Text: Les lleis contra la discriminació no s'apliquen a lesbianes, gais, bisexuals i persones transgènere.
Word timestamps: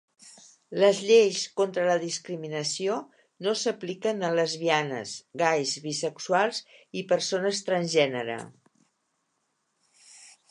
Les 0.83 0.99
lleis 1.07 1.41
contra 1.59 1.81
la 1.89 1.97
discriminació 2.03 2.95
no 3.47 3.53
s'apliquen 3.63 4.25
a 4.29 4.31
lesbianes, 4.39 5.13
gais, 5.43 5.73
bisexuals 5.85 6.61
i 7.01 7.03
persones 7.13 7.61
transgènere. 7.69 8.39